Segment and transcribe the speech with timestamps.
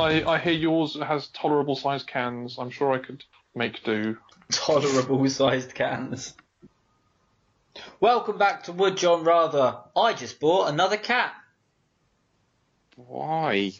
[0.00, 2.56] I, I hear yours has tolerable sized cans.
[2.58, 3.22] I'm sure I could
[3.54, 4.16] make do.
[4.50, 6.34] Tolerable sized cans.
[8.00, 9.76] Welcome back to Wood John Rather.
[9.94, 11.34] I just bought another cat
[12.96, 13.72] Why?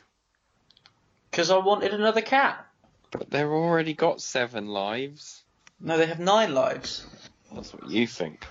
[1.31, 2.67] because I wanted another cat.
[3.11, 5.43] But they've already got seven lives.
[5.81, 7.07] No, they have nine lives.
[7.53, 8.47] That's what you think.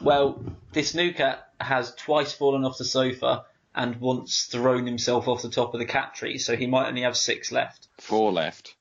[0.00, 5.42] Well, this new cat has twice fallen off the sofa and once thrown himself off
[5.42, 7.86] the top of the cat tree, so he might only have six left.
[8.00, 8.74] Four left.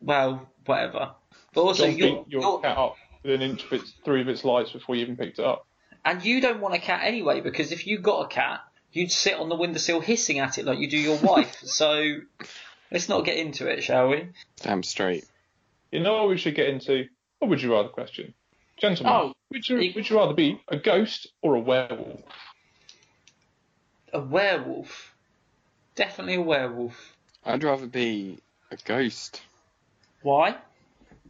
[0.00, 1.12] Well, whatever.
[1.52, 4.22] But also, John you're, beat your you're- cat up with an inch of its, through
[4.22, 5.66] of its lights before you even picked it up.
[6.04, 8.60] and you don't want a cat anyway, because if you got a cat,
[8.92, 11.54] you'd sit on the windowsill hissing at it like you do your wife.
[11.62, 12.16] so
[12.90, 14.28] let's not get into it, shall we?
[14.62, 15.24] Damn straight.
[15.92, 17.04] You know what we should get into?
[17.40, 18.32] What would you rather question?
[18.80, 22.22] Gentlemen, Oh, would, you, you- would you rather be a ghost or a werewolf?
[24.12, 25.14] A werewolf.
[25.94, 27.16] Definitely a werewolf.
[27.44, 28.38] I'd rather be
[28.70, 29.42] a ghost.
[30.22, 30.56] Why?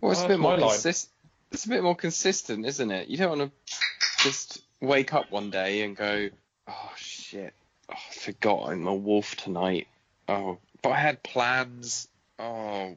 [0.00, 0.70] Well, it's Oh, a bit that's more my line.
[0.72, 1.11] consist-
[1.53, 3.09] It's a bit more consistent, isn't it?
[3.09, 3.75] You don't want to
[4.22, 6.31] just wake up one day and go,
[6.69, 7.53] "Oh shit,
[7.89, 9.89] oh, I forgot I'm a wolf tonight."
[10.28, 12.06] Oh, but I had plans.
[12.39, 12.97] Oh,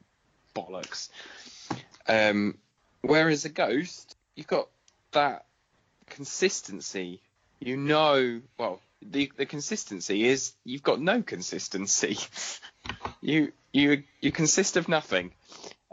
[0.54, 1.08] bollocks.
[2.06, 2.56] Um,
[3.02, 4.68] whereas a ghost, you've got
[5.12, 5.44] that
[6.06, 7.20] consistency.
[7.58, 12.18] You know, well, the the consistency is you've got no consistency.
[13.20, 15.32] you you you consist of nothing.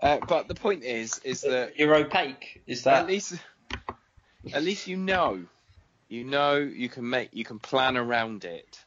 [0.02, 2.62] Uh, but the point is, is that You're opaque.
[2.66, 3.04] Is that?
[3.04, 3.36] at least,
[4.52, 5.44] at least you know,
[6.10, 8.80] you know, you can make, you can plan around it.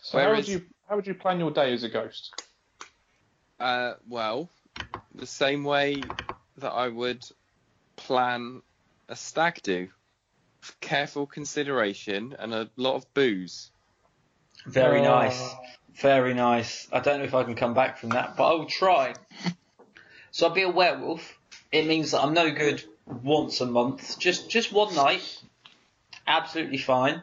[0.00, 2.34] So how would you how would you plan your day as a ghost?
[3.60, 4.50] Uh, well,
[5.14, 6.02] the same way
[6.56, 7.24] that I would
[7.96, 8.62] plan
[9.08, 9.88] a stag do,
[10.80, 13.70] careful consideration and a lot of booze.
[14.66, 15.04] Very Oh.
[15.04, 15.54] nice.
[15.94, 16.88] Very nice.
[16.92, 19.14] I don't know if I can come back from that, but I will try.
[20.34, 21.38] So I'll be a werewolf.
[21.70, 24.18] It means that I'm no good once a month.
[24.18, 25.42] Just just one night.
[26.26, 27.20] Absolutely fine.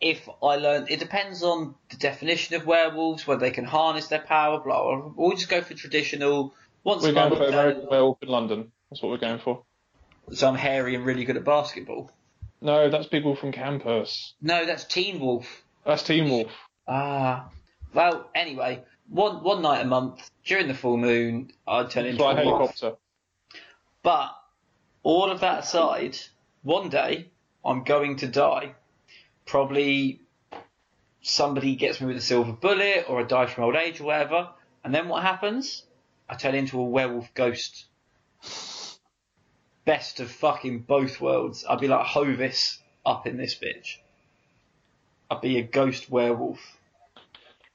[0.00, 4.20] If I learn, it depends on the definition of werewolves, whether they can harness their
[4.20, 5.12] power, blah, blah, blah.
[5.14, 6.54] We'll just go for traditional
[6.84, 7.38] once We're a going month.
[7.42, 8.72] for uh, American Werewolf in London.
[8.88, 9.62] That's what we're going for.
[10.32, 12.10] so I'm hairy and really good at basketball.
[12.60, 14.34] No, that's people from campus.
[14.42, 15.62] No, that's Teen Wolf.
[15.84, 16.52] That's Team Wolf.
[16.86, 17.48] Ah,
[17.94, 18.28] well.
[18.34, 22.44] Anyway, one one night a month during the full moon, I'd turn into Fly a
[22.44, 22.46] wolf.
[22.46, 22.92] helicopter.
[24.02, 24.30] But
[25.02, 26.18] all of that aside,
[26.62, 27.30] one day
[27.64, 28.74] I'm going to die.
[29.46, 30.20] Probably
[31.22, 34.50] somebody gets me with a silver bullet, or I die from old age, or whatever.
[34.84, 35.84] And then what happens?
[36.28, 37.86] I turn into a werewolf ghost.
[39.90, 41.64] Best of fucking both worlds.
[41.68, 43.96] I'd be like Hovis up in this bitch.
[45.28, 46.60] I'd be a ghost werewolf.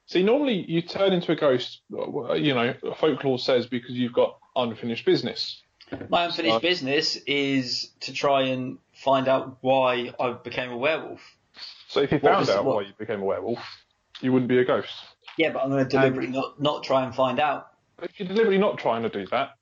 [0.06, 1.82] See, normally you turn into a ghost.
[1.90, 5.60] You know, folklore says because you've got unfinished business.
[6.08, 11.20] My unfinished So- business is to try and find out why I became a werewolf.
[11.88, 13.58] So if you What found out what- why you became a werewolf,
[14.22, 14.94] you wouldn't be a ghost.
[15.36, 17.72] Yeah, but I'm going to deliberately not, not try and find out.
[18.00, 19.55] If you're deliberately not trying to do that,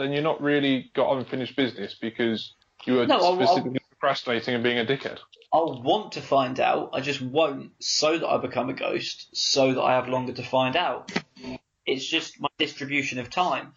[0.00, 4.54] then you're not really got unfinished business because you were No, I'll- I'll- specifically procrastinating
[4.54, 5.18] and being a dickhead.
[5.52, 9.74] I'll want to find out, I just won't, so that I become a ghost, so
[9.74, 11.12] that I have longer to find out.
[11.86, 13.74] It's just my distribution of time.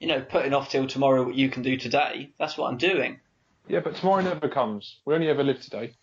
[0.00, 3.20] You know, putting off till tomorrow what you can do today, that's what I'm doing.
[3.68, 4.98] Yeah, but tomorrow never comes.
[5.04, 5.94] We only ever live today.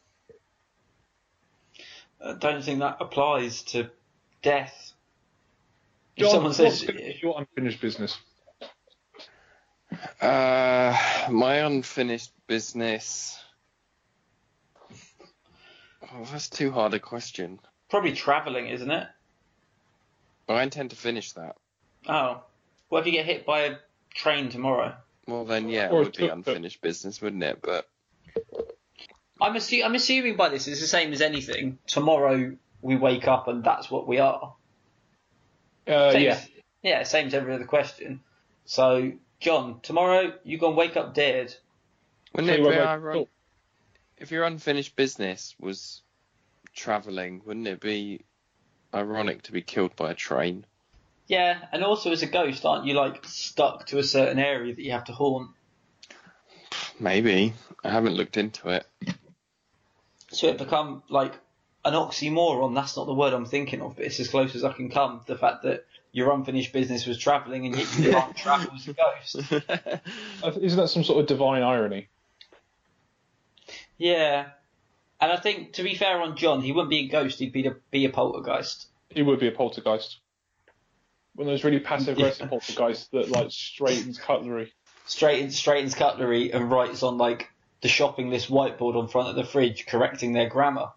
[2.23, 3.89] I don't think that applies to
[4.43, 4.93] death.
[6.15, 6.83] If John, someone says,
[7.21, 8.17] your unfinished business?
[10.21, 10.95] Uh,
[11.29, 13.37] my unfinished business.
[16.13, 17.59] Oh, that's too hard a question.
[17.89, 19.07] probably travelling, isn't it?
[20.47, 21.55] But I intend to finish that.
[22.07, 22.41] Oh.
[22.89, 23.75] What if you get hit by a
[24.13, 24.95] train tomorrow?
[25.27, 26.31] Well, then, yeah, it Or would be tuk-tuk.
[26.47, 27.61] unfinished business, wouldn't it?
[27.61, 27.87] But
[29.39, 31.77] I'm, assu- I'm assuming by this it's the same as anything.
[31.87, 34.53] Tomorrow we wake up and that's what we are.
[35.87, 36.31] Uh, Same yeah.
[36.31, 36.49] as-
[36.83, 38.21] yeah, same as every other question.
[38.65, 39.11] So,
[39.41, 41.53] John, tomorrow you're gonna wake up dead.
[42.33, 43.27] wouldn't it be ironic?
[44.17, 46.03] If your unfinished business was
[46.75, 48.21] travelling, wouldn't it be
[48.93, 50.65] ironic to be killed by a train?
[51.25, 54.81] Yeah, and also as a ghost, aren't you like stuck to a certain area that
[54.81, 55.49] you have to haunt?
[56.99, 57.53] Maybe.
[57.83, 58.85] I haven't looked into it.
[60.29, 61.33] So it become like
[61.83, 62.75] an oxymoron.
[62.75, 65.21] That's not the word I'm thinking of, but it's as close as I can come.
[65.25, 68.93] The fact that your unfinished business was travelling and yet you can't travel as a
[68.93, 69.53] ghost.
[70.43, 72.07] Uh, Isn't that some sort of divine irony?
[73.97, 74.47] Yeah.
[75.19, 77.67] And I think, to be fair on John, he wouldn't be a ghost, he'd be
[77.67, 78.87] a, be a poltergeist.
[79.09, 80.17] He would be a poltergeist.
[81.35, 84.73] One of those really passive aggressive poltergeists that like straightens cutlery.
[85.05, 87.49] Straightens, straightens cutlery and writes on, like,
[87.81, 90.87] the shopping list whiteboard on front of the fridge, correcting their grammar.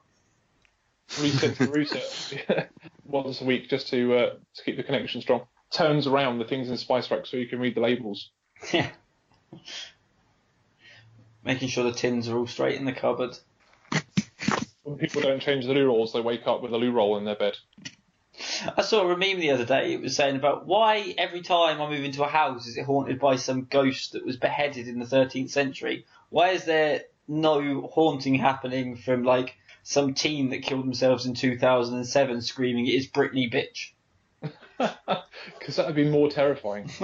[1.21, 2.71] Reset to reset
[3.05, 5.43] once a week just to uh, to keep the connection strong.
[5.71, 8.31] Turns around the things in Spice Rack so you can read the labels.
[8.73, 8.91] Yeah.
[11.45, 13.37] Making sure the tins are all straight in the cupboard.
[14.83, 17.25] When people don't change the loo rolls, they wake up with a loo roll in
[17.25, 17.57] their bed.
[18.77, 19.93] I saw a meme the other day.
[19.93, 23.21] It was saying about why every time I move into a house is it haunted
[23.21, 26.07] by some ghost that was beheaded in the 13th century?
[26.31, 32.43] Why is there no haunting happening from like some teen that killed themselves in 2007
[32.43, 33.93] screaming, "It is Britney, bitch"?
[35.59, 36.91] Because that would be more terrifying.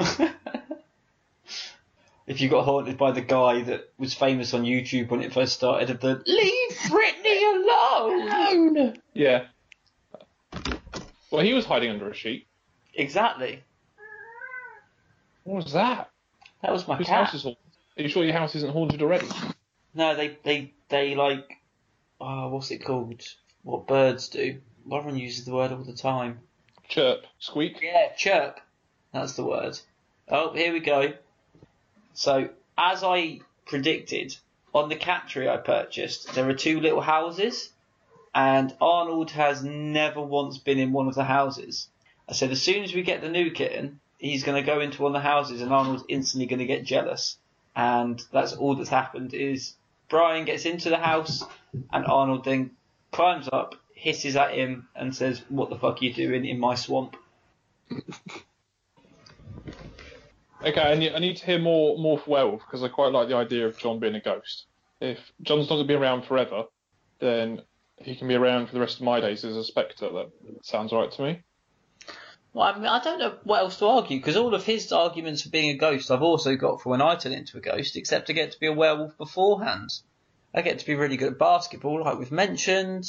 [2.27, 5.53] if you got haunted by the guy that was famous on YouTube when it first
[5.55, 9.47] started of the "Leave Britney alone." Yeah.
[11.31, 12.47] Well, he was hiding under a sheet.
[12.95, 13.63] Exactly.
[15.45, 16.11] What was that?
[16.63, 17.27] That was my Whose cat.
[17.27, 17.63] house is haunted?
[17.99, 19.29] Are you sure your house isn't haunted already?
[19.95, 21.57] No, they they they like,
[22.21, 23.23] oh, what's it called?
[23.63, 24.59] What birds do?
[24.87, 26.41] Everyone uses the word all the time.
[26.89, 27.81] Chirp, squeak.
[27.83, 28.61] Yeah, chirp.
[29.13, 29.79] That's the word.
[30.29, 31.13] Oh, here we go.
[32.15, 34.37] So, as I predicted,
[34.75, 37.71] on the cat tree I purchased, there are two little houses,
[38.35, 41.89] and Arnold has never once been in one of the houses.
[42.29, 45.03] I said, as soon as we get the new kitten, he's going to go into
[45.03, 47.37] one of the houses, and Arnold's instantly going to get jealous.
[47.75, 49.75] And that's all that's happened is
[50.11, 51.45] Brian gets into the house,
[51.93, 52.73] and Arnold then
[53.13, 56.75] climbs up, hisses at him, and says, "What the fuck are you doing in my
[56.75, 57.17] swamp?"
[60.63, 63.29] Okay, I need, I need to hear more more for werewolf because I quite like
[63.29, 64.67] the idea of John being a ghost.
[65.01, 66.65] If John's not going to be around forever,
[67.19, 67.63] then
[67.97, 70.11] he can be around for the rest of my days as a spectre.
[70.11, 70.31] That
[70.63, 71.43] sounds right to me.
[72.53, 75.43] Well, I mean, I don't know what else to argue because all of his arguments
[75.43, 78.29] for being a ghost I've also got for when I turn into a ghost, except
[78.29, 79.91] I get to be a werewolf beforehand.
[80.53, 83.07] I get to be really good at basketball, like we've mentioned.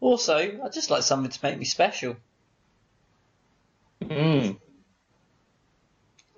[0.00, 2.16] Also, I just like something to make me special.
[4.02, 4.58] Mm.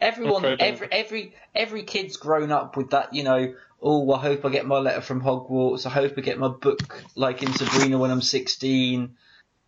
[0.00, 3.54] Everyone, Okay, every every every kid's grown up with that, you know.
[3.82, 5.86] Oh, I hope I get my letter from Hogwarts.
[5.86, 9.16] I hope I get my book like in Sabrina when I'm 16.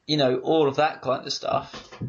[0.06, 2.00] You know, all of that kind of stuff.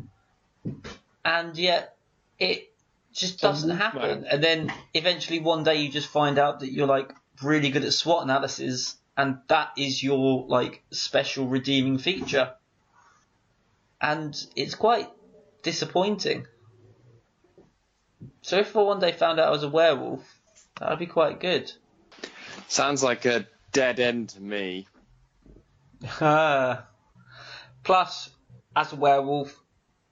[1.23, 1.95] And yet,
[2.39, 2.71] it
[3.13, 3.93] just doesn't movement.
[3.93, 4.25] happen.
[4.29, 7.93] And then eventually one day you just find out that you're like really good at
[7.93, 12.53] SWOT analysis, and that is your like special redeeming feature.
[13.99, 15.09] And it's quite
[15.61, 16.47] disappointing.
[18.41, 20.23] So if I one day found out I was a werewolf,
[20.79, 21.71] that would be quite good.
[22.67, 24.87] Sounds like a dead end to me.
[27.83, 28.29] Plus,
[28.75, 29.55] as a werewolf,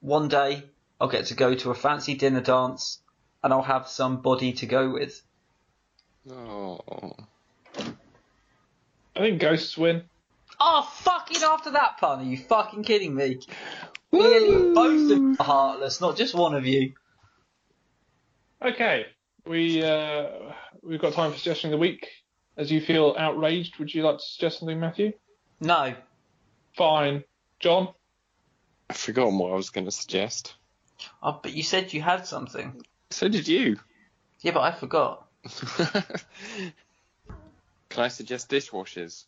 [0.01, 0.63] one day
[0.99, 2.99] I'll get to go to a fancy dinner dance
[3.43, 5.21] and I'll have somebody to go with.
[6.29, 7.15] Oh.
[9.15, 10.03] I think ghosts win.
[10.59, 13.39] Oh, fucking after that pun, are you fucking kidding me?
[14.11, 16.93] Clearly, both of you are heartless, not just one of you.
[18.61, 19.05] Okay,
[19.45, 20.27] we uh,
[20.81, 22.07] we've got time for suggestion of the week.
[22.57, 25.13] As you feel outraged, would you like to suggest something, Matthew?
[25.61, 25.95] No.
[26.75, 27.23] Fine,
[27.61, 27.93] John.
[28.89, 30.55] I've forgotten what I was going to suggest.
[31.21, 32.81] Oh, but you said you had something.
[33.11, 33.77] So did you.
[34.41, 35.27] Yeah, but I forgot.
[37.89, 39.25] Can I suggest dishwashers?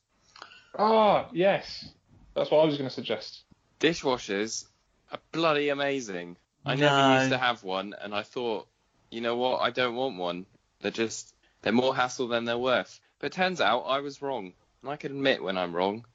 [0.78, 1.90] Ah, yes,
[2.36, 3.44] that's what I was going to suggest.
[3.80, 4.66] Dishwashers
[5.12, 6.38] are bloody amazing.
[6.66, 6.82] I No.
[6.82, 8.68] never used to have one, and I thought,
[9.10, 9.62] you know what?
[9.62, 10.46] I don't want one.
[10.82, 13.00] They're just they're more hassle than they're worth.
[13.20, 16.06] But it turns out I was wrong, and I can admit when I'm wrong.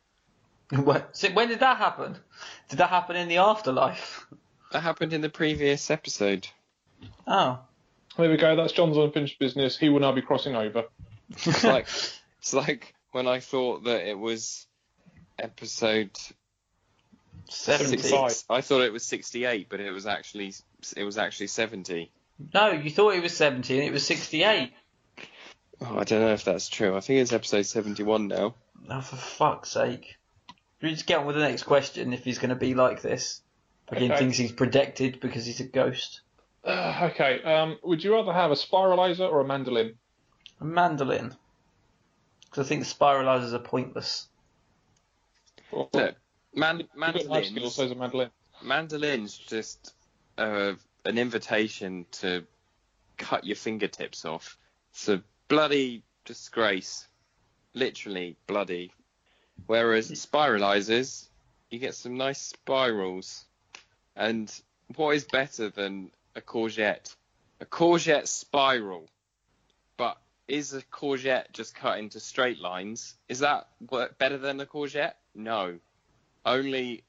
[0.71, 2.17] What- so when did that happen?
[2.69, 4.27] Did that happen in the afterlife?
[4.73, 6.49] That happened in the previous episode.
[7.27, 7.61] Oh.
[8.17, 8.57] There we go.
[8.57, 9.77] That's John's unfinished business.
[9.79, 10.85] He will now be crossing over.
[11.31, 11.87] It's like
[12.39, 14.67] it's like when I thought that it was
[15.39, 16.11] episode
[17.49, 17.99] 70.
[17.99, 18.31] 75.
[18.31, 18.45] six.
[18.49, 20.55] I thought it was 68, but it was actually
[20.97, 22.11] it was actually 70.
[22.55, 24.73] No, you thought it was 70 and it was 68.
[25.81, 26.97] Oh, I don't know if that's true.
[26.97, 28.55] I think it's episode 71 now.
[28.89, 30.17] Oh, for fuck's sake.
[30.83, 33.41] We just get on with the next question if he's going to be like this.
[33.89, 34.19] Fucking Okay.
[34.19, 36.21] thinks he's protected because he's a ghost.
[36.65, 37.43] Uh, okay.
[37.43, 39.95] Um, would you rather have a spiralizer or a mandolin?
[40.61, 41.35] A mandolin.
[42.45, 44.29] Because I think spiralizers are pointless.
[45.71, 46.17] Or, Look,
[46.55, 47.75] man, You've got life skills, mandolins.
[47.75, 48.31] so is a mandolin.
[48.63, 49.95] Mandolins just
[50.39, 50.73] uh,
[51.05, 52.45] an invitation to
[53.19, 54.59] cut your fingertips off.
[54.93, 57.07] It's a bloody disgrace.
[57.75, 58.93] Literally bloody.
[59.67, 61.29] Whereas spiralizers,
[61.71, 63.45] you get some nice spirals.
[64.15, 64.53] And
[64.95, 67.15] what is better than a courgette?
[67.61, 69.09] A courgette spiral.
[69.97, 73.15] But is a courgette just cut into straight lines?
[73.29, 73.69] Is that
[74.19, 75.15] better than a courgette?
[75.35, 75.79] No.
[76.45, 77.03] Only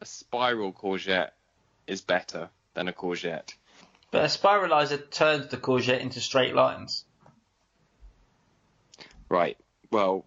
[0.00, 1.30] a spiral courgette
[1.86, 3.54] is better than a courgette.
[4.10, 7.04] But a spiralizer turns the courgette into straight lines.
[9.28, 9.56] Right.
[9.90, 10.24] Well,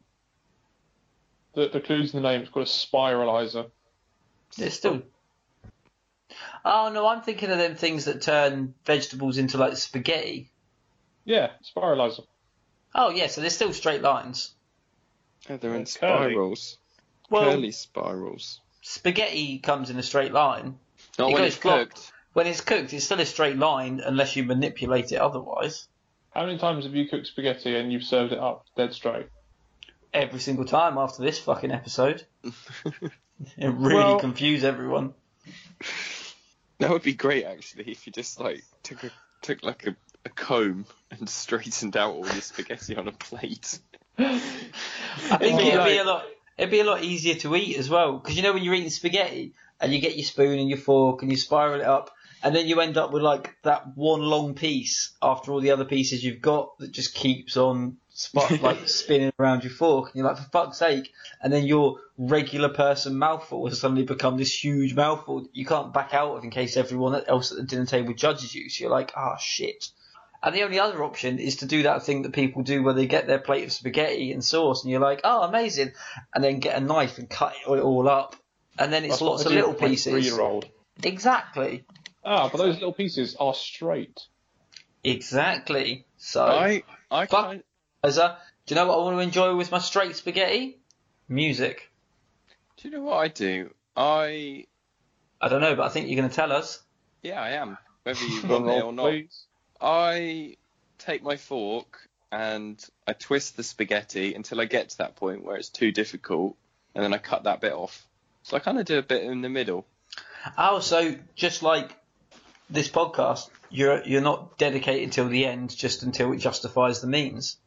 [1.58, 2.42] The, the clue's in the name.
[2.42, 3.72] It's called a spiralizer.
[4.60, 5.02] It's still.
[6.64, 10.52] Oh no, I'm thinking of them things that turn vegetables into like spaghetti.
[11.26, 12.26] Yeah, spiralizer.
[12.94, 14.54] Oh yeah, so they're still straight lines.
[15.50, 16.34] oh, they're in It's curly.
[16.34, 16.78] spirals.
[17.32, 18.62] Well, Curly spirals.
[18.84, 20.78] spaghetti comes in a straight line.
[21.18, 21.90] Not It when it's flop.
[21.90, 22.12] cooked.
[22.34, 25.88] When it's cooked, it's still a straight line unless you manipulate it otherwise.
[26.36, 29.26] How many times have you cooked spaghetti and you've served it up dead straight?
[30.14, 32.26] Every single time after this fucking episode.
[33.56, 35.14] It really Well- confuse everyone.
[36.80, 39.12] That would be great actually if you just like took a
[39.42, 39.96] took like a,
[40.26, 43.80] a comb and straightened out all your spaghetti on a plate.
[44.20, 44.40] I
[45.38, 46.26] think It'd be be a lot.
[46.58, 48.90] It'd be a lot easier to eat as well because you know when you're eating
[48.90, 52.12] spaghetti and you get your spoon and your fork and you spiral it up
[52.44, 55.86] and then you end up with like that one long piece after all the other
[55.86, 60.28] pieces you've got that just keeps on spot like spinning around your fork and you're
[60.28, 64.96] like for fuck's sake and then your regular person mouthful has suddenly become this huge
[64.96, 68.14] mouthful that you can't back out of in case everyone else at the dinner table
[68.16, 69.90] judges you so you're like ah shit
[70.42, 73.06] and the only other option is to do that thing that people do where they
[73.06, 75.94] get their plate of spaghetti and sauce, and you're like, oh, amazing,
[76.34, 78.36] and then get a knife and cut it all up,
[78.78, 80.14] and then it's That's lots of little pieces.
[80.14, 80.66] Three-year-old.
[81.04, 81.86] Exactly,
[82.24, 84.28] Ah, but those little pieces are straight.
[85.04, 86.06] exactly.
[86.18, 87.46] So, I I Fuck.
[87.46, 87.67] kind Liza,
[88.04, 88.10] do
[88.68, 90.78] you know what I want to enjoy with my straight spaghetti?
[91.28, 91.90] Music.
[92.78, 93.74] do you know what I do?
[93.96, 94.66] I
[95.42, 96.82] I don't know, but I think you're going to tell us.
[97.22, 99.10] yeah I am whether you want it or not.
[99.10, 99.46] please.
[99.82, 100.58] I
[101.00, 105.56] take my fork and I twist the spaghetti until I get to that point where
[105.56, 106.56] it's too difficult,
[106.96, 108.06] and then I cut that bit off.
[108.44, 109.86] So I kind of do a bit in the middle.
[110.58, 111.96] Oh, so just like
[112.70, 117.58] this podcast, you're you're not dedicated till the end, just until it justifies the means.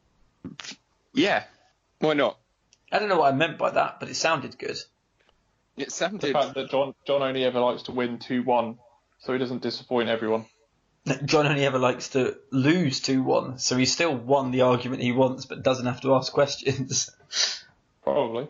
[1.14, 1.44] Yeah,
[1.98, 2.38] why not?
[2.92, 4.76] I don't know what I meant by that, but it sounded good.
[5.76, 6.20] It sounded.
[6.20, 8.78] The fact that John John only ever likes to win two one,
[9.20, 10.46] so he doesn't disappoint everyone.
[11.24, 15.12] John only ever likes to lose 2 1, so he still won the argument he
[15.12, 17.10] wants but doesn't have to ask questions.
[18.04, 18.48] Probably.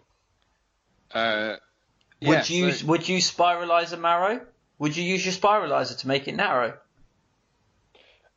[1.15, 1.57] uh,
[2.21, 4.45] yeah, would you so- would you spiralize a marrow?
[4.81, 6.77] Would you use your spiralizer to make it narrow?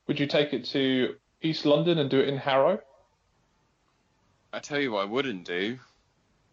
[0.08, 2.80] Would you take it to East London and do it in Harrow?
[4.54, 5.80] I tell you what I wouldn't do.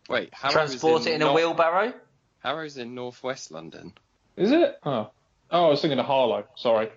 [0.09, 1.93] Wait, Harrow's Transport it in a Nor- wheelbarrow?
[2.39, 3.93] Harrow's in northwest London.
[4.37, 4.79] Is it?
[4.83, 5.11] Oh.
[5.51, 6.47] Oh, I was thinking of Harlow.
[6.57, 6.89] Sorry.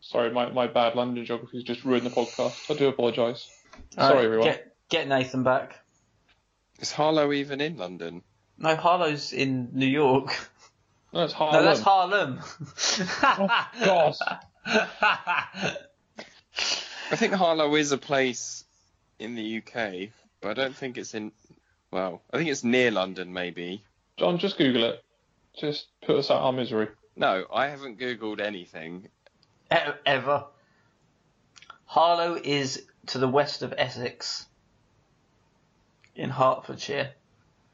[0.00, 2.68] Sorry, my, my bad London geography has just ruined the podcast.
[2.68, 3.48] I do apologise.
[3.90, 4.46] Sorry, Alright, everyone.
[4.48, 5.78] Get, get Nathan back.
[6.80, 8.22] Is Harlow even in London?
[8.58, 10.36] No, Harlow's in New York.
[11.12, 11.62] No, it's Harlem.
[11.62, 12.40] No, that's Harlem.
[13.22, 14.14] Oh, God.
[17.12, 18.64] I think Harlow is a place
[19.20, 20.08] in the UK,
[20.40, 21.32] but I don't think it's in.
[21.90, 23.82] Well, I think it's near London, maybe.
[24.16, 25.04] John, just Google it.
[25.58, 26.88] Just put us out of our misery.
[27.16, 29.08] No, I haven't googled anything.
[29.72, 30.44] E- Ever.
[31.84, 34.46] Harlow is to the west of Essex,
[36.14, 37.10] in Hertfordshire.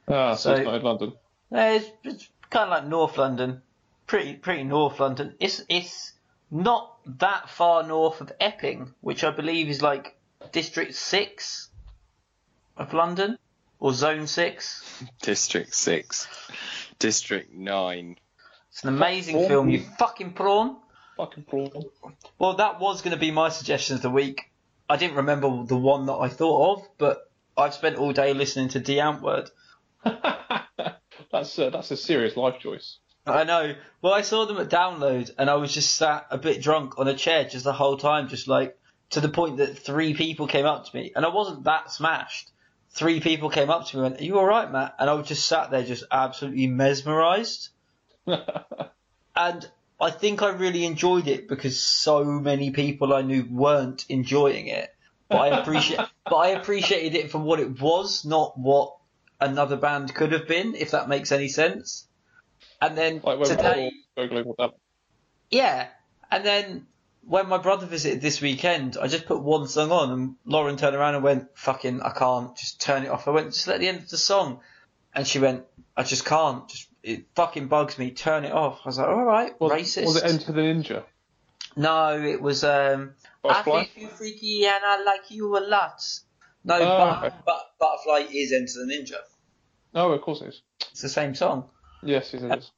[0.08, 1.12] Ah, so, So- it's not in London.
[1.50, 3.62] No, it's, it's kind of like North London,
[4.06, 5.34] pretty pretty North London.
[5.38, 6.12] It's it's
[6.50, 10.15] not that far north of Epping, which I believe is like
[10.52, 11.68] District Six
[12.76, 13.38] of London
[13.78, 15.02] or Zone Six.
[15.22, 16.28] District six,
[16.98, 18.16] District nine.
[18.70, 19.48] It's an amazing Prawn.
[19.48, 19.70] film.
[19.70, 20.76] You fucking prawn.
[21.16, 21.70] Fucking prawn.
[22.38, 24.50] Well, that was going to be my suggestion of the week.
[24.88, 28.68] I didn't remember the one that I thought of, but I've spent all day listening
[28.70, 29.48] to Die Antwoord.
[31.32, 32.98] that's uh, that's a serious life choice.
[33.26, 33.74] I know.
[34.02, 37.08] Well, I saw them at Download, and I was just sat a bit drunk on
[37.08, 38.78] a chair just the whole time, just like
[39.10, 42.50] to the point that three people came up to me, and I wasn't that smashed.
[42.90, 45.14] Three people came up to me and went, "Are you all right, Matt?" And I
[45.14, 47.68] was just sat there, just absolutely mesmerised.
[49.36, 49.68] And
[50.00, 54.92] I think I really enjoyed it because so many people I knew weren't enjoying it.
[55.28, 58.96] But I appreciate, but I appreciated it for what it was, not what
[59.40, 62.06] another band could have been, if that makes any sense.
[62.80, 64.74] And then like today, we're all that.
[65.50, 65.88] yeah,
[66.30, 66.86] and then
[67.26, 70.94] when my brother visited this weekend, I just put one song on, and Lauren turned
[70.96, 72.56] around and went, "Fucking, I can't.
[72.56, 74.60] Just turn it off." I went, "Just let the end of the song,"
[75.14, 75.64] and she went,
[75.96, 76.68] "I just can't.
[76.68, 78.10] Just it fucking bugs me.
[78.12, 81.04] Turn it off." I was like, "All right, Was, racist." was it Enter the Ninja?
[81.76, 82.64] no, it was.
[82.64, 83.14] um
[83.44, 83.84] I Butterfly?
[83.84, 86.00] think you're freaky and I like you a lot.
[86.64, 87.36] No, Oh, but, okay.
[87.44, 89.18] but Butterfly is Enter the Ninja.
[89.94, 90.62] No, of course it is.
[90.90, 91.70] It's the same song.
[92.02, 92.70] Yes, yes, it is.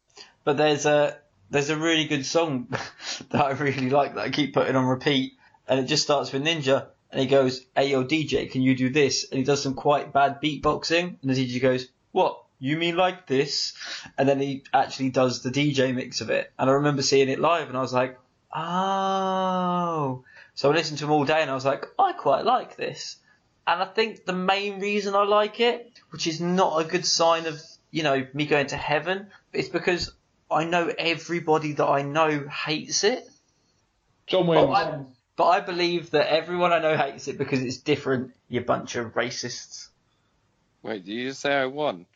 [0.44, 1.16] But there's a
[1.50, 2.68] there's a really good song
[3.30, 5.34] that I really like that I keep putting on repeat,
[5.66, 8.90] and it just starts with Ninja, and he goes, "Hey yo DJ, can you do
[8.90, 12.42] this?" And he does some quite bad beatboxing, and the DJ goes, "What?
[12.60, 13.72] You mean like this?"
[14.16, 17.38] And then he actually does the DJ mix of it, and I remember seeing it
[17.40, 18.18] live, and I was like,
[18.54, 20.24] "Oh."
[20.54, 23.16] So I listened to him all day, and I was like, "I quite like this."
[23.66, 27.46] And I think the main reason I like it, which is not a good sign
[27.46, 30.12] of you know me going to heaven, it's because
[30.50, 33.28] I know everybody that I know hates it.
[34.26, 34.70] John But.
[34.70, 35.04] I,
[35.36, 38.32] but I believe that everyone I know hates it because it's different.
[38.48, 39.88] You bunch of racists.
[40.82, 42.06] Wait, did you just say I won?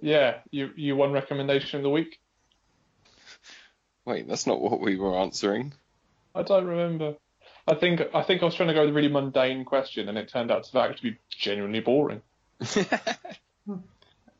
[0.00, 2.20] Yeah, you you won recommendation of the week.
[4.04, 5.72] Wait, that's not what we were answering.
[6.34, 7.14] I don't remember.
[7.66, 10.18] I think I think I was trying to go with a really mundane question, and
[10.18, 12.20] it turned out to actually be genuinely boring.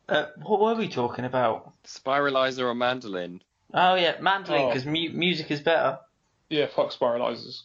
[0.09, 1.73] Uh, what were we talking about?
[1.85, 3.41] Spiralizer or mandolin?
[3.73, 4.67] Oh yeah, mandolin Oh.
[4.69, 5.99] because mu- music is better.
[6.49, 7.63] Yeah, fuck spiralizers.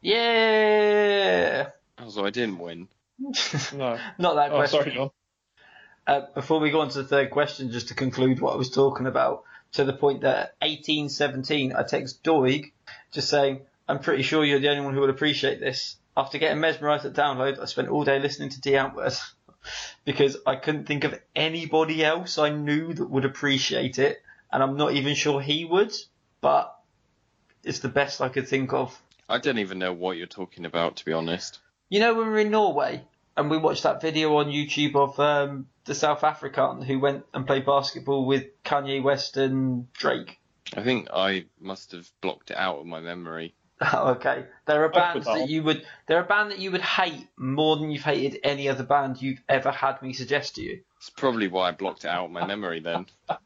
[0.00, 1.70] Yeah.
[1.98, 2.88] Oh, so I didn't win.
[3.74, 3.98] No.
[4.18, 4.80] Not that Oh, question.
[4.80, 5.10] sorry, John.
[6.06, 8.70] Uh, before we go on to the third question, just to conclude what I was
[8.70, 9.42] talking about,
[9.72, 12.72] to the point that 1817, I text Doig
[13.12, 15.96] just saying, I'm pretty sure you're the only one who would appreciate this.
[16.16, 19.20] After getting mesmerised at download, I spent all day listening to Die Antwoord
[20.04, 24.76] because I couldn't think of anybody else I knew that would appreciate it, and I'm
[24.76, 25.94] not even sure he would,
[26.40, 26.76] but
[27.64, 29.00] it's the best I could think of.
[29.28, 31.60] I don't even know what you're talking about, to be honest.
[31.88, 33.02] You know when we were in Norway
[33.36, 37.46] and we watched that video on YouTube of um, the South African who went and
[37.46, 40.38] played basketball with Kanye West and Drake.
[40.76, 43.54] I think I must have blocked it out of my memory.
[43.80, 46.70] Oh, okay, they're a put band that that you would they're a band that you
[46.70, 50.62] would hate more than you've hated any other band you've ever had me suggest to
[50.62, 50.80] you.
[50.98, 53.06] It's probably why I blocked it out of my memory then.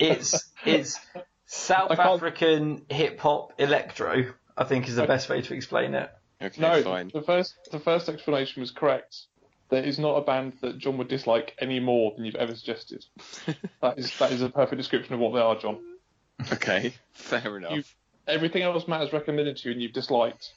[0.00, 0.98] It's it's
[1.46, 4.32] South African hip hop electro.
[4.56, 6.10] I think is the best way to explain it.
[6.42, 7.10] Okay, No, fine.
[7.12, 9.22] the first the first explanation was correct.
[9.68, 13.04] There is not a band that John would dislike any more than you've ever suggested.
[13.82, 15.78] that is that is a perfect description of what they are, John.
[16.52, 17.72] Okay, fair enough.
[17.72, 17.84] You-
[18.28, 20.52] Everything else Matt has recommended to you and you've disliked,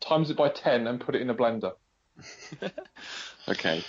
[0.00, 1.72] times it by ten and put it in a blender.
[3.48, 3.82] Okay,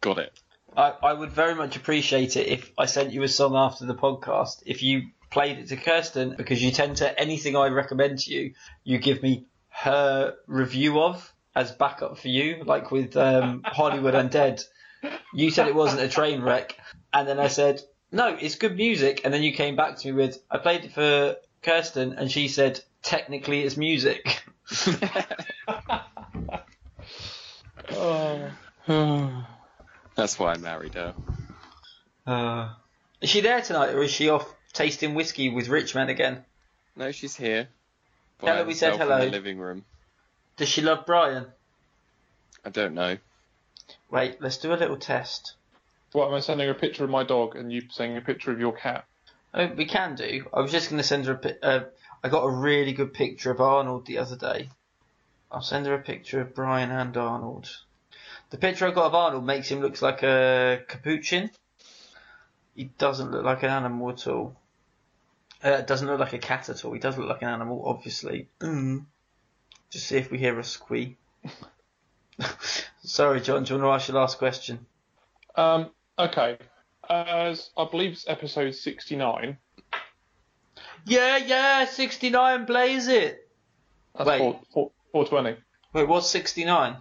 [0.00, 0.32] got it.
[0.76, 3.96] I, I would very much appreciate it if I sent you a song after the
[3.96, 4.62] podcast.
[4.64, 8.54] If you played it to Kirsten, because you tend to anything I recommend to you,
[8.84, 14.64] you give me her review of as backup for you, like with um, Hollywood Undead.
[15.34, 16.76] You said it wasn't a train wreck,
[17.12, 17.82] and then I said
[18.12, 20.92] no, it's good music, and then you came back to me with I played it
[20.92, 24.42] for Kirsten, and she said technically it's music.
[27.94, 28.50] Oh.
[30.14, 31.14] That's why I married her.
[32.26, 32.70] Uh,
[33.20, 36.44] is she there tonight, or is she off tasting whiskey with rich men again?
[36.96, 37.68] No, she's here.
[38.40, 39.18] by Tell her we said hello.
[39.18, 39.84] In the living room.
[40.56, 41.46] Does she love Brian?
[42.64, 43.18] I don't know.
[44.10, 45.54] Wait, let's do a little test.
[46.12, 48.60] What am I sending a picture of my dog and you sending a picture of
[48.60, 49.06] your cat?
[49.54, 50.46] Oh, we can do.
[50.52, 51.66] I was just going to send her a.
[51.66, 51.84] Uh,
[52.24, 54.68] I got a really good picture of Arnold the other day.
[55.50, 57.68] I'll send her a picture of Brian and Arnold.
[58.50, 61.50] The picture I got of Arnold makes him look like a capuchin.
[62.74, 64.56] He doesn't look like an animal at all.
[65.62, 66.92] Uh, doesn't look like a cat at all.
[66.92, 68.48] He does look like an animal, obviously.
[68.60, 69.04] Mm.
[69.90, 71.18] Just see if we hear a squeak.
[73.02, 73.64] Sorry, John.
[73.64, 74.86] Do you want to ask your last question?
[75.54, 76.56] Um, okay.
[77.12, 79.58] As I believe it's episode sixty-nine.
[81.04, 83.48] Yeah, yeah, 69, blaze it.
[84.16, 84.38] That's Wait.
[84.38, 85.60] four, four, 420.
[85.92, 86.96] Wait, what's 69?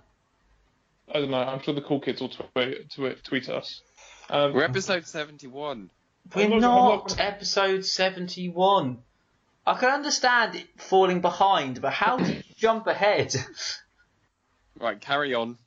[1.08, 1.38] I don't know.
[1.38, 3.82] I'm sure the cool kids will tweet, tweet, tweet us.
[4.28, 5.91] Um, We're episode 71.
[6.36, 9.04] We're not- not, not- episode 71.
[9.67, 13.36] I can understand it falling behind, but how did you jump ahead?
[14.80, 15.60] Right, carry on.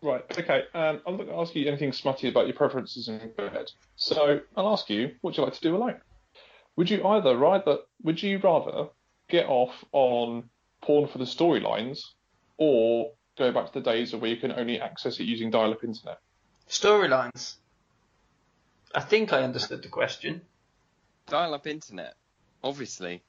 [0.00, 0.64] Right, okay.
[0.74, 3.70] Um, I'm not going to ask you anything smutty about your preferences in bed.
[3.96, 6.00] So I'll ask you, what do you like to do alone?
[6.76, 8.88] Would you either rather would you rather
[9.28, 10.48] get off on
[10.80, 12.00] porn for the storylines,
[12.56, 15.82] or go back to the days of where you can only access it using dial-up
[15.82, 16.20] internet?
[16.68, 17.56] Storylines.
[18.94, 20.42] I think I understood the question.
[21.26, 22.14] Dial up internet.
[22.62, 23.22] Obviously.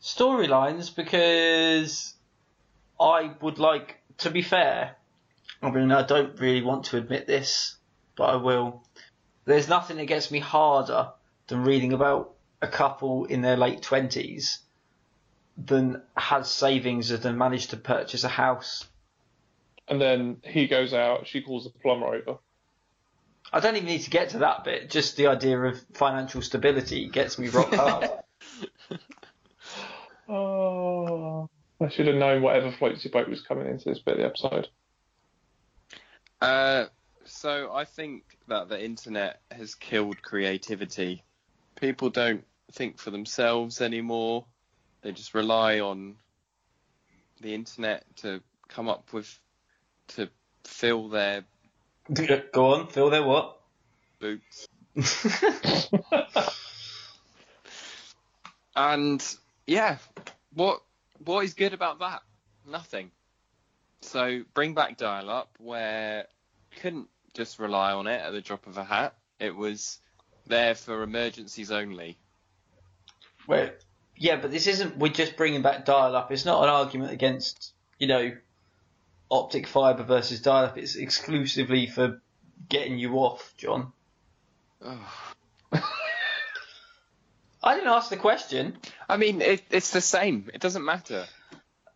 [0.00, 2.14] Storylines because
[3.00, 4.96] I would like to be fair.
[5.62, 7.76] I mean, I don't really want to admit this,
[8.16, 8.82] but I will.
[9.44, 11.10] There's nothing that gets me harder
[11.46, 14.60] than reading about a couple in their late twenties
[15.56, 18.86] than has savings and then managed to purchase a house.
[19.86, 22.38] And then he goes out, she calls the plumber over.
[23.52, 24.90] I don't even need to get to that bit.
[24.90, 28.10] Just the idea of financial stability gets me rock hard.
[30.26, 31.50] Oh,
[31.84, 34.26] I should have known whatever floats your boat was coming into this bit of the
[34.26, 34.68] episode.
[36.40, 36.86] Uh,
[37.24, 41.22] so I think that the internet has killed creativity.
[41.76, 44.46] People don't think for themselves anymore.
[45.02, 46.16] They just rely on
[47.40, 49.38] the internet to come up with
[50.08, 50.28] to
[50.64, 51.44] fill their
[52.52, 53.60] Go on, fill their what?
[54.20, 54.68] boots.
[58.76, 59.24] And
[59.66, 59.98] yeah,
[60.52, 60.82] what
[61.18, 62.22] what is good about that?
[62.66, 63.10] Nothing.
[64.00, 66.26] So bring back dial up where
[66.72, 69.14] you couldn't just rely on it at the drop of a hat.
[69.38, 69.98] It was
[70.46, 72.16] there for emergencies only.
[73.46, 73.70] Well,
[74.16, 74.96] yeah, but this isn't.
[74.96, 76.30] We're just bringing back dial-up.
[76.32, 78.32] It's not an argument against, you know,
[79.30, 80.78] optic fiber versus dial-up.
[80.78, 82.20] It's exclusively for
[82.68, 83.92] getting you off, John.
[87.64, 88.76] I didn't ask the question.
[89.08, 90.50] I mean, it, it's the same.
[90.52, 91.24] It doesn't matter.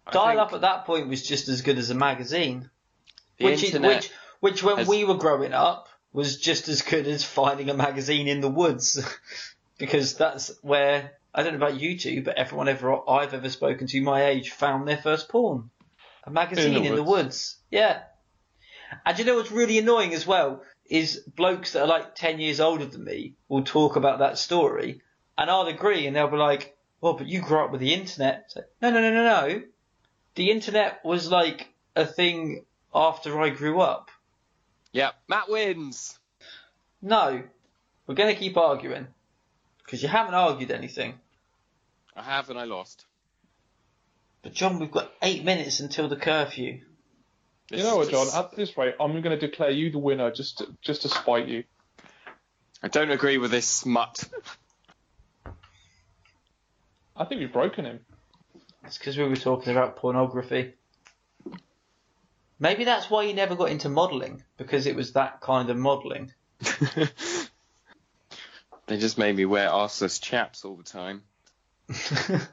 [0.07, 2.71] I Dial-up at that point was just as good as a magazine,
[3.37, 7.07] the which, internet- which, which when has- we were growing up was just as good
[7.07, 8.99] as finding a magazine in the woods,
[9.79, 13.87] because that's where I don't know about you two, but everyone ever I've ever spoken
[13.89, 15.69] to my age found their first porn,
[16.25, 17.25] a magazine in In the, the woods.
[17.25, 17.57] woods.
[17.71, 18.01] Yeah,
[19.05, 22.59] and you know what's really annoying as well is blokes that are like ten years
[22.61, 25.03] older than me will talk about that story,
[25.39, 28.43] and I'll agree, and they'll be like, "Well, but you grew up with the internet."
[28.47, 29.63] It's like, no, no, no, no, no.
[30.35, 34.11] The internet was like a thing after I grew up.
[34.93, 36.19] Yeah, Matt wins.
[37.01, 37.43] No,
[38.07, 39.07] we're going to keep arguing
[39.85, 41.15] because you haven't argued anything.
[42.17, 43.07] I have and I lost.
[44.43, 46.81] But John, we've got eight minutes until the curfew.
[47.71, 48.27] This you know what, John?
[48.27, 51.09] just- At this rate, I'm going to declare you the winner just to, just to
[51.09, 51.65] spite you.
[52.83, 54.25] I don't agree with this smut.
[57.19, 58.01] I think we've broken him.
[58.85, 60.75] It's because we were talking about pornography.
[62.61, 66.33] Maybe that's why he never got into modelling because it was that kind of modelling.
[68.87, 71.23] they just made me wear arseless chaps all the time.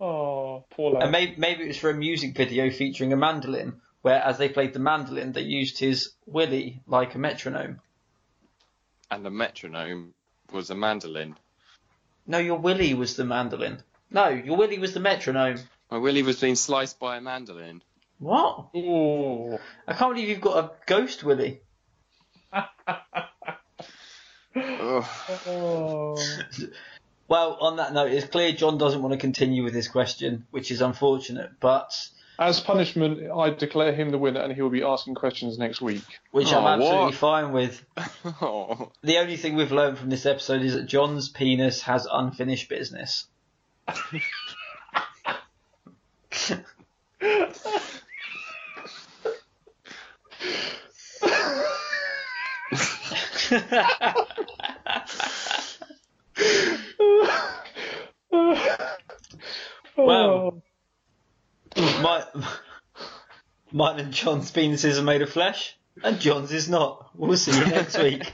[0.00, 1.04] Oh, poor lad.
[1.04, 4.48] And maybe, maybe it was for a music video featuring a mandolin, where as they
[4.48, 7.80] played the mandolin, they used his willy like a metronome.
[9.10, 10.12] And the metronome
[10.52, 11.36] was a mandolin.
[12.26, 13.82] No, your willy was the mandolin.
[14.10, 15.58] No, your willy was the metronome.
[15.90, 17.82] My willy was being sliced by a mandolin.
[18.18, 18.68] What?
[18.76, 19.58] Ooh.
[19.86, 21.24] I can't believe you've got a ghost.
[24.56, 26.16] Oh.
[27.26, 30.70] Well, on that note, it's clear John doesn't want to continue with this question, which
[30.70, 31.90] is unfortunate, but
[32.38, 36.02] As punishment, I declare him the winner, and he will be asking questions next week.
[36.32, 37.14] which Oh, I'm absolutely what?
[37.14, 37.84] fine with.
[38.40, 38.90] Oh.
[39.02, 43.26] The only thing we've learned from this episode is that John's penis has unfinished business.
[59.96, 60.62] Well.
[63.74, 67.10] Mine and John's penises are made of flesh, and John's is not.
[67.12, 68.32] We'll see you next week.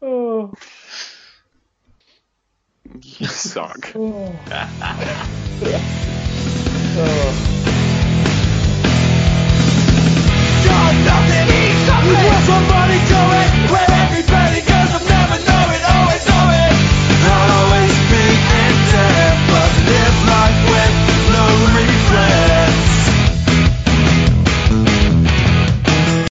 [0.00, 0.54] oh.
[3.02, 3.92] You suck.
[7.00, 7.44] Oh.
[11.04, 12.32] nothing, he's something.
[12.48, 12.98] Somebody
[13.92, 14.60] everybody,
[14.94, 15.57] I've never known.